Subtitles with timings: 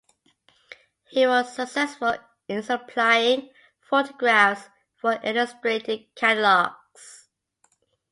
[1.11, 2.15] He was successful
[2.47, 3.51] in supplying
[3.83, 7.27] photographs for illustrated catalogues.